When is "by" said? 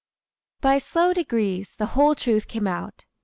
0.61-0.79